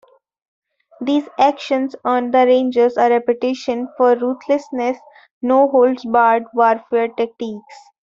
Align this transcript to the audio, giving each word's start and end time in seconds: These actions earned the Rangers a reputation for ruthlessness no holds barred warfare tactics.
These 1.01 1.29
actions 1.39 1.95
earned 2.03 2.33
the 2.33 2.47
Rangers 2.47 2.97
a 2.97 3.07
reputation 3.07 3.87
for 3.97 4.15
ruthlessness 4.15 4.97
no 5.43 5.67
holds 5.69 6.03
barred 6.05 6.45
warfare 6.55 7.09
tactics. 7.09 7.75